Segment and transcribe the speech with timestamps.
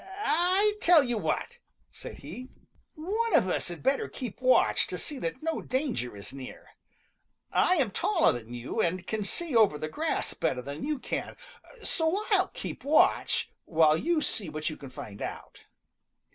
[0.23, 1.59] "I tell you what,"
[1.91, 2.49] said he
[2.95, 6.69] "one of us had better keep watch to see that no danger is near.
[7.51, 11.35] I am taller than you and can see over the grass better than you can,
[11.83, 15.65] so I'll keep watch while you see what you can find out."